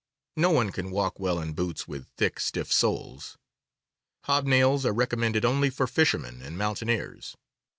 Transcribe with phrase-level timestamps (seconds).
[0.35, 3.37] No one can walk well in boots with thick, stiff soles.
[4.23, 7.37] Hob nails are recommended only for fishermen and mountaineers.